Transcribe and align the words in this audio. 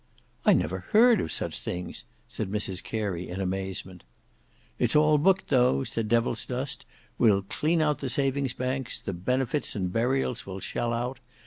"I 0.45 0.53
never 0.53 0.79
heard 0.93 1.21
of 1.21 1.31
such 1.31 1.59
things," 1.59 2.05
said 2.27 2.49
Mrs 2.49 2.83
Carey 2.83 3.29
in 3.29 3.39
amazement. 3.39 4.03
"It's 4.79 4.95
all 4.95 5.19
booked, 5.19 5.49
though," 5.49 5.83
said 5.83 6.09
Devilsdust. 6.09 6.85
"We'll 7.19 7.43
clean 7.43 7.83
out 7.83 7.99
the 7.99 8.09
Savings' 8.09 8.53
Banks; 8.55 8.99
the 8.99 9.13
Benefits 9.13 9.75
and 9.75 9.93
Burials 9.93 10.43
will 10.43 10.59
shell 10.59 10.91
out. 10.91 11.19